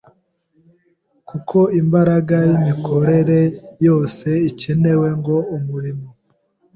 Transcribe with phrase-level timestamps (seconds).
[1.29, 3.39] kuko imbaraga y’imikorere
[3.87, 6.07] yose ikenewe ngo umurimo